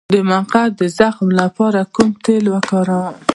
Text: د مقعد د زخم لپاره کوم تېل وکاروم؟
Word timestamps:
د 0.13 0.15
مقعد 0.31 0.71
د 0.81 0.83
زخم 0.99 1.27
لپاره 1.41 1.79
کوم 1.95 2.09
تېل 2.23 2.45
وکاروم؟ 2.53 3.15